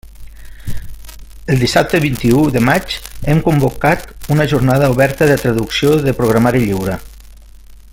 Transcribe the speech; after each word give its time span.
El 1.55 1.59
dissabte 1.63 1.99
vint-i-u 2.05 2.41
de 2.55 2.63
maig 2.71 2.95
hem 3.33 3.43
convocat 3.49 4.09
una 4.37 4.49
Jornada 4.55 4.89
oberta 4.97 5.29
de 5.33 5.39
traducció 5.45 5.95
de 6.09 6.19
programari 6.23 6.67
lliure. 6.69 7.01